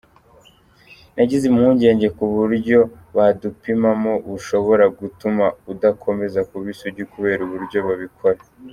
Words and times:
Nagize 1.15 1.43
impungenge 1.51 2.07
ko 2.15 2.21
uburyo 2.29 2.79
badupimamo 3.15 4.13
bushobora 4.29 4.85
gutuma 4.99 5.45
udakomeza 5.71 6.39
kuba 6.49 6.67
isugi 6.73 7.03
kubera 7.11 7.41
uburyo 7.49 7.79
babikora. 7.87 8.39